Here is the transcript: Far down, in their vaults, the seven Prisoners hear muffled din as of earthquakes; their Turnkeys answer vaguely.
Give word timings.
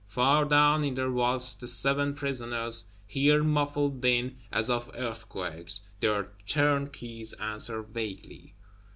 Far 0.07 0.45
down, 0.45 0.83
in 0.83 0.95
their 0.95 1.11
vaults, 1.11 1.53
the 1.53 1.67
seven 1.67 2.15
Prisoners 2.15 2.85
hear 3.05 3.43
muffled 3.43 4.01
din 4.01 4.37
as 4.51 4.67
of 4.71 4.89
earthquakes; 4.95 5.81
their 5.99 6.31
Turnkeys 6.47 7.33
answer 7.33 7.83
vaguely. 7.83 8.55